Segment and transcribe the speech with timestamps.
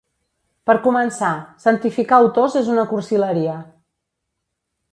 [0.69, 1.29] Per començar:
[1.65, 3.59] santificar autors és una cursileria.